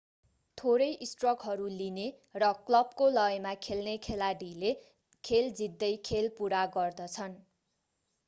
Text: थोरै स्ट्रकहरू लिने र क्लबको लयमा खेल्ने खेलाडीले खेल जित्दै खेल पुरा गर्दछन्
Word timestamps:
थोरै 0.57 0.85
स्ट्रकहरू 1.07 1.65
लिने 1.73 2.05
र 2.35 2.47
क्लबको 2.61 3.09
लयमा 3.11 3.51
खेल्ने 3.67 3.93
खेलाडीले 4.07 4.71
खेल 5.23 5.51
जित्दै 5.59 5.91
खेल 6.09 6.31
पुरा 6.39 6.63
गर्दछन् 6.73 7.35